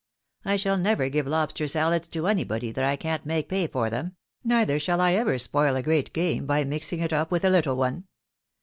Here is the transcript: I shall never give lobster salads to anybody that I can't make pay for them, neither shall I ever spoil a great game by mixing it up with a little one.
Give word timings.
I 0.43 0.55
shall 0.55 0.79
never 0.79 1.09
give 1.09 1.27
lobster 1.27 1.67
salads 1.67 2.07
to 2.07 2.25
anybody 2.25 2.71
that 2.71 2.83
I 2.83 2.95
can't 2.95 3.23
make 3.23 3.47
pay 3.47 3.67
for 3.67 3.91
them, 3.91 4.15
neither 4.43 4.79
shall 4.79 4.99
I 4.99 5.13
ever 5.13 5.37
spoil 5.37 5.75
a 5.75 5.83
great 5.83 6.11
game 6.11 6.47
by 6.47 6.63
mixing 6.63 7.01
it 7.01 7.13
up 7.13 7.29
with 7.29 7.45
a 7.45 7.51
little 7.51 7.75
one. 7.75 8.05